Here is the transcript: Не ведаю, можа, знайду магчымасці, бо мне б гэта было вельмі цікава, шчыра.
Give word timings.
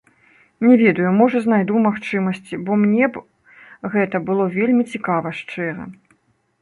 Не 0.67 0.75
ведаю, 0.83 1.09
можа, 1.17 1.41
знайду 1.45 1.75
магчымасці, 1.83 2.59
бо 2.69 2.77
мне 2.85 3.05
б 3.17 3.23
гэта 3.97 4.23
было 4.31 4.43
вельмі 4.59 4.83
цікава, 4.95 5.27
шчыра. 5.43 5.83